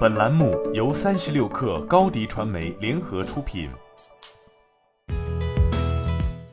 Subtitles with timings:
[0.00, 3.68] 本栏目由三十六氪高低传媒联合出品。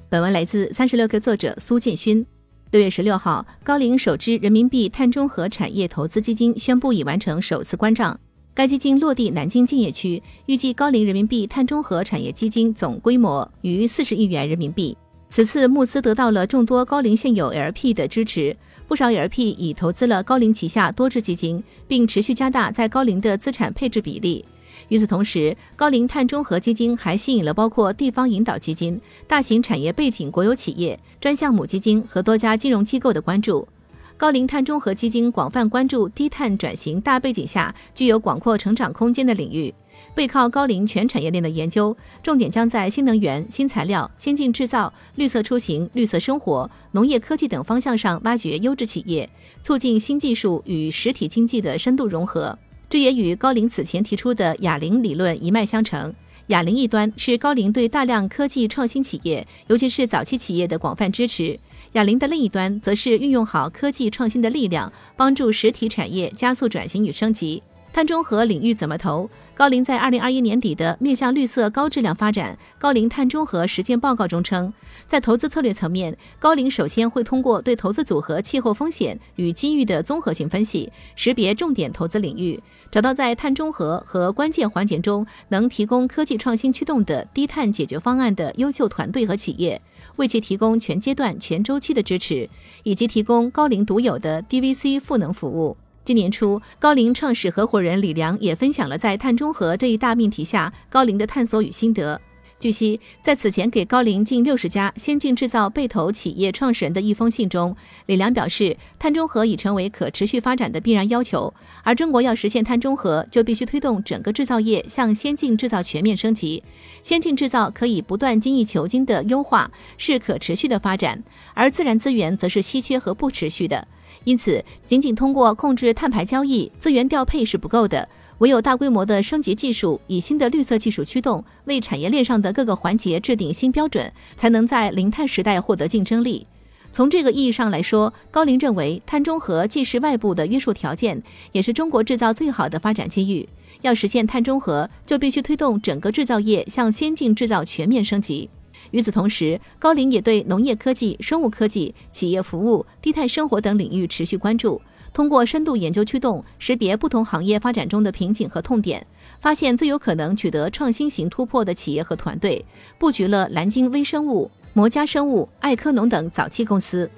[0.10, 2.26] 本文来自三十六氪作者苏建勋。
[2.72, 8.18] 六月十六号，高瓴首支人民币碳中和产业投资基金宣布已完成首次关账。
[8.54, 14.98] 该基金落地南京建业区，预计高瓴人民币碳中和产业基金总规模逾四十亿元人民币。
[15.30, 18.56] 此次募资得到了众多高瓴现有 LP 的支持。
[18.88, 24.46] 不少 LP 已投资了高瓴旗下多只基金，并持续加大在高瓴的资产配置比例。
[24.88, 33.68] 与此同时，高瓴碳中和基金还吸引了包括地方引导基金、大型产业背景国有企业、专项母基金和多家金融机构的关注。
[34.18, 39.72] 高瓴碳中和基金广泛关注低碳转型大背景下具有广阔成长空间的领域。
[40.16, 49.30] 背靠高瓴全产业链的研究，重点将在新能源、新材料、先进制造、绿色出行、绿色生活、农业科技等方向上挖掘优质企业，
[49.62, 52.58] 促进新技术与实体经济的深度融合。
[52.90, 56.12] 这也与高瓴此前提出的哑铃理论一脉相承。
[56.48, 61.60] 哑铃一端是高瓴对大量科技创新企业，尤其是早期企业的广泛支持；
[61.94, 67.64] 哑铃的另一端则是运用好科技创新的力量，帮助实体产业加速转型与升级。
[67.98, 69.28] 碳中和领域怎么投？
[69.56, 74.72] 高瓴在二零二一年底的面向绿色高质量发展高瓴碳中和实践报告中称，
[75.08, 89.82] 在投资策略层面，高瓴首先会通过对投资组合气候风险与机遇的综合性分析，识别重点投资领域，找到在碳中和和关键环节中能提供科技创新驱动的低碳解决方案的优秀团队和企业，
[90.18, 92.48] 为其提供全阶段、全周期的支持，
[92.84, 95.76] 以及提供高瓴独有的 DVC 赋能服务。
[96.08, 102.22] 今年初，高瓴创始合伙人李良也分享了在碳中和这一大命题下高瓴的探索与心得。
[102.58, 116.64] 据悉，在此前给高瓴近六十家先进制造被投企业创始人的一封信中，李良表示，碳中和已成为可持续发展的必然要求，而中国要实现碳中和，就必须推动整个制造业向先进制造全面升级。
[117.04, 121.22] 先进制造可以不断精益求精的优化，是可持续的发展，
[121.54, 123.86] 而自然资源则是稀缺和不持续的。
[124.28, 136.46] 因此，仅仅通过控制碳排交易、资源调配是不够的，唯有大规模的升级技术，以新的绿色技术驱动，为产业链上的各个环节制定新标准，才能在零碳时代获得竞争力。
[136.92, 141.24] 从这个意义上来说，高瓴认为，碳中和既是外部的约束条件，
[141.54, 143.48] 也是中国制造最好的发展机遇。
[143.82, 148.50] 要实现碳中和，就必须推动整个制造业向先进制造全面升级。
[148.92, 154.82] 与此同时，高瓴也对农业科技、生物科技、企业服务、低碳生活等领域持续关注，
[155.14, 159.06] 通过深度研究驱动，识别不同行业发展中的瓶颈和痛点，
[159.40, 162.64] 发现最有可能取得创新型突破的企业和团队，
[162.98, 167.10] 布局了蓝鲸微生物、摩加生物、爱科农等早期公司。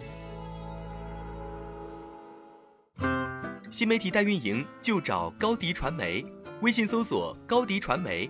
[3.72, 6.26] 新媒体代运营就找高迪传媒，
[6.62, 8.30] 微信搜索高迪传媒，